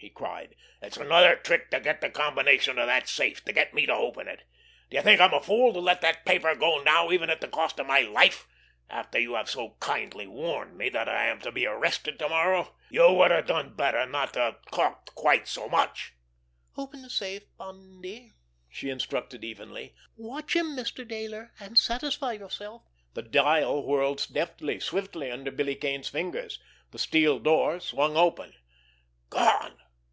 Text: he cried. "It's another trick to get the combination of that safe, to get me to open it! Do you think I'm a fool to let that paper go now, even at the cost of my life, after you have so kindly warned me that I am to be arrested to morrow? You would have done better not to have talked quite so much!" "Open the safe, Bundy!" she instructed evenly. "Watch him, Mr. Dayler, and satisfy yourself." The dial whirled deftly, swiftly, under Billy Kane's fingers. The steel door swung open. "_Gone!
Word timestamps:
he 0.00 0.08
cried. 0.10 0.54
"It's 0.80 0.96
another 0.96 1.34
trick 1.34 1.70
to 1.72 1.80
get 1.80 2.00
the 2.00 2.08
combination 2.08 2.78
of 2.78 2.86
that 2.86 3.08
safe, 3.08 3.44
to 3.44 3.52
get 3.52 3.74
me 3.74 3.84
to 3.86 3.92
open 3.92 4.28
it! 4.28 4.44
Do 4.90 4.96
you 4.96 5.02
think 5.02 5.20
I'm 5.20 5.34
a 5.34 5.40
fool 5.40 5.72
to 5.72 5.80
let 5.80 6.02
that 6.02 6.24
paper 6.24 6.54
go 6.54 6.80
now, 6.84 7.10
even 7.10 7.28
at 7.30 7.40
the 7.40 7.48
cost 7.48 7.80
of 7.80 7.88
my 7.88 7.98
life, 7.98 8.46
after 8.88 9.18
you 9.18 9.34
have 9.34 9.50
so 9.50 9.70
kindly 9.80 10.28
warned 10.28 10.78
me 10.78 10.88
that 10.88 11.08
I 11.08 11.26
am 11.26 11.40
to 11.40 11.50
be 11.50 11.66
arrested 11.66 12.16
to 12.20 12.28
morrow? 12.28 12.76
You 12.90 13.10
would 13.12 13.32
have 13.32 13.46
done 13.48 13.74
better 13.74 14.06
not 14.06 14.34
to 14.34 14.40
have 14.40 14.64
talked 14.70 15.16
quite 15.16 15.48
so 15.48 15.68
much!" 15.68 16.12
"Open 16.76 17.02
the 17.02 17.10
safe, 17.10 17.42
Bundy!" 17.56 18.30
she 18.70 18.90
instructed 18.90 19.42
evenly. 19.42 19.96
"Watch 20.16 20.54
him, 20.54 20.76
Mr. 20.76 21.04
Dayler, 21.06 21.50
and 21.58 21.76
satisfy 21.76 22.34
yourself." 22.34 22.82
The 23.14 23.22
dial 23.22 23.82
whirled 23.84 24.28
deftly, 24.30 24.78
swiftly, 24.78 25.28
under 25.28 25.50
Billy 25.50 25.74
Kane's 25.74 26.08
fingers. 26.08 26.60
The 26.92 27.00
steel 27.00 27.40
door 27.40 27.80
swung 27.80 28.16
open. 28.16 28.54
"_Gone! 29.30 29.74